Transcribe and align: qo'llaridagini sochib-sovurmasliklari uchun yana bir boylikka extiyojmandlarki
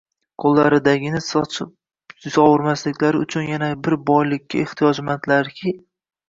qo'llaridagini 0.43 1.19
sochib-sovurmasliklari 1.25 3.21
uchun 3.27 3.45
yana 3.51 3.69
bir 3.89 3.97
boylikka 4.09 4.63
extiyojmandlarki 4.65 5.77